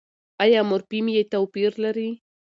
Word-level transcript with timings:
ایا 0.43 0.61
مورفیم 0.69 1.05
يې 1.15 1.21
توپیر 1.33 1.71
لري؟ 1.83 2.09